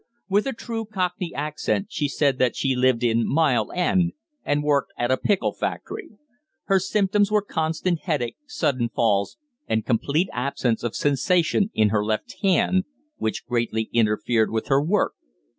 [0.27, 4.91] With a true cockney accent she said that she lived in Mile End, and worked
[4.97, 6.09] at a pickle factory.
[6.63, 9.37] Her symptoms were constant headache, sudden falls,
[9.67, 12.85] and complete absence of sensation in her left hand,
[13.17, 15.13] which greatly interfered with her work.